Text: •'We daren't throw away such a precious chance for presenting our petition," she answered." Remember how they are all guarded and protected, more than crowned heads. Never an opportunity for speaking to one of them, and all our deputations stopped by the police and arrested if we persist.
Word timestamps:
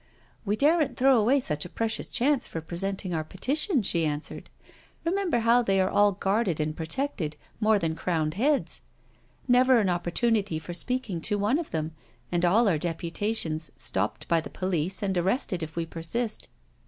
•'We 0.45 0.55
daren't 0.55 0.97
throw 0.97 1.15
away 1.19 1.39
such 1.39 1.63
a 1.63 1.69
precious 1.69 2.09
chance 2.09 2.47
for 2.47 2.59
presenting 2.59 3.13
our 3.13 3.23
petition," 3.23 3.83
she 3.83 4.03
answered." 4.03 4.49
Remember 5.05 5.41
how 5.41 5.61
they 5.61 5.79
are 5.79 5.91
all 5.91 6.13
guarded 6.13 6.59
and 6.59 6.75
protected, 6.75 7.35
more 7.59 7.77
than 7.77 7.93
crowned 7.95 8.33
heads. 8.33 8.81
Never 9.47 9.77
an 9.77 9.89
opportunity 9.89 10.57
for 10.57 10.73
speaking 10.73 11.21
to 11.21 11.37
one 11.37 11.59
of 11.59 11.69
them, 11.69 11.91
and 12.31 12.43
all 12.43 12.67
our 12.67 12.79
deputations 12.79 13.69
stopped 13.75 14.27
by 14.27 14.41
the 14.41 14.49
police 14.49 15.03
and 15.03 15.15
arrested 15.19 15.61
if 15.61 15.75
we 15.75 15.85
persist. 15.85 16.47